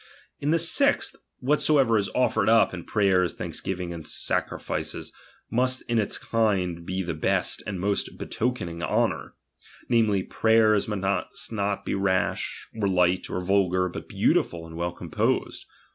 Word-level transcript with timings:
In 0.39 0.49
the 0.49 0.57
sixth, 0.57 1.15
whatsoever 1.41 1.95
is 1.95 2.09
offered 2.15 2.49
up 2.49 2.73
in 2.73 2.85
pray 2.85 3.11
ers, 3.11 3.35
thanksgivings, 3.35 3.93
and 3.93 4.03
sacrifices, 4.03 5.13
must 5.51 5.87
in 5.87 5.99
its 5.99 6.17
kind 6.17 6.89
he 6.89 7.03
the 7.03 7.13
best 7.13 7.61
and 7.67 7.79
most 7.79 8.17
betokening 8.17 8.81
honour; 8.81 9.35
namely, 9.89 10.23
jwayers 10.23 10.87
must 10.87 11.51
not 11.51 11.85
be 11.85 11.93
rash, 11.93 12.67
or 12.81 12.87
light, 12.87 13.29
or 13.29 13.41
vulgar, 13.45 13.89
but 13.89 14.09
beautiful, 14.09 14.65
and 14.65 14.75
well 14.75 14.91
composed. 14.91 15.67